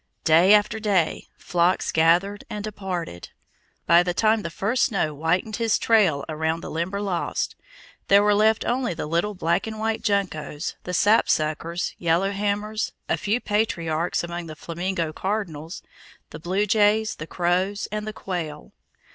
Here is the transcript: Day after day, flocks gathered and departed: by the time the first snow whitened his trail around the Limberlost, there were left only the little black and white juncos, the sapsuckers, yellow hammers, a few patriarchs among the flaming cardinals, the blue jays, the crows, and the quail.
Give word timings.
Day 0.23 0.51
after 0.55 0.79
day, 0.79 1.27
flocks 1.37 1.91
gathered 1.91 2.43
and 2.49 2.63
departed: 2.63 3.29
by 3.85 4.01
the 4.01 4.15
time 4.15 4.41
the 4.41 4.49
first 4.49 4.85
snow 4.85 5.13
whitened 5.13 5.57
his 5.57 5.77
trail 5.77 6.25
around 6.27 6.61
the 6.61 6.71
Limberlost, 6.71 7.55
there 8.07 8.23
were 8.23 8.33
left 8.33 8.65
only 8.65 8.95
the 8.95 9.05
little 9.05 9.35
black 9.35 9.67
and 9.67 9.77
white 9.77 10.01
juncos, 10.01 10.73
the 10.85 10.93
sapsuckers, 10.95 11.93
yellow 11.99 12.31
hammers, 12.31 12.93
a 13.07 13.15
few 13.15 13.39
patriarchs 13.39 14.23
among 14.23 14.47
the 14.47 14.55
flaming 14.55 14.95
cardinals, 15.13 15.83
the 16.31 16.39
blue 16.39 16.65
jays, 16.65 17.17
the 17.17 17.27
crows, 17.27 17.87
and 17.91 18.07
the 18.07 18.13
quail. 18.13 18.71